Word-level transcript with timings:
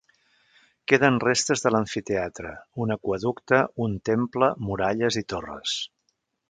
Queden 0.91 1.19
restes 1.23 1.61
de 1.65 1.73
l'amfiteatre, 1.75 2.55
un 2.87 2.97
aqüeducte, 2.97 3.63
un 3.89 3.97
temple, 4.13 4.53
muralles 4.71 5.25
i 5.25 5.29
torres. 5.35 5.81